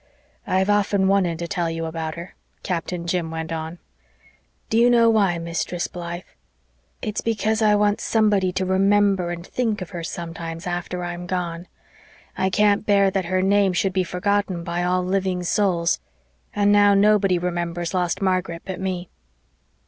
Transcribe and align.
"I've 0.47 0.67
often 0.71 1.07
wanted 1.07 1.37
to 1.37 1.47
tell 1.47 1.69
you 1.69 1.85
about 1.85 2.15
her," 2.15 2.33
Captain 2.63 3.05
Jim 3.05 3.29
went 3.29 3.51
on. 3.51 3.77
"Do 4.71 4.79
you 4.79 4.89
know 4.89 5.11
why, 5.11 5.37
Mistress 5.37 5.85
Blythe? 5.85 6.23
It's 7.03 7.21
because 7.21 7.61
I 7.61 7.75
want 7.75 8.01
somebody 8.01 8.51
to 8.53 8.65
remember 8.65 9.29
and 9.29 9.45
think 9.45 9.79
of 9.79 9.91
her 9.91 10.03
sometime 10.03 10.57
after 10.65 11.03
I'm 11.03 11.27
gone. 11.27 11.67
I 12.35 12.49
can't 12.49 12.83
bear 12.83 13.11
that 13.11 13.25
her 13.25 13.43
name 13.43 13.73
should 13.73 13.93
be 13.93 14.03
forgotten 14.03 14.63
by 14.63 14.83
all 14.83 15.03
living 15.05 15.43
souls. 15.43 15.99
And 16.55 16.71
now 16.71 16.95
nobody 16.95 17.37
remembers 17.37 17.93
lost 17.93 18.23
Margaret 18.23 18.63
but 18.65 18.79
me." 18.79 19.11